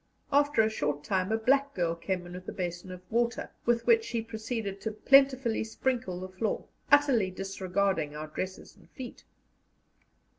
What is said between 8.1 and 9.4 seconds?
our dresses and feet.